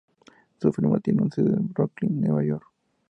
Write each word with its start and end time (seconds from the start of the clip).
Su 0.59 0.73
firma 0.73 0.99
tiene 0.99 1.21
su 1.25 1.29
sede 1.43 1.49
en 1.57 1.71
Brooklyn, 1.71 2.21
Nueva 2.21 2.43
York. 2.43 2.65